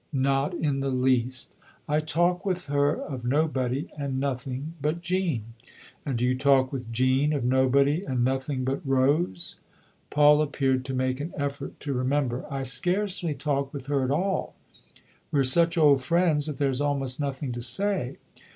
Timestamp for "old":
15.77-16.01